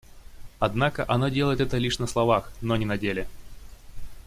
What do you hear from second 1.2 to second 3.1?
делает это лишь на словах, но не на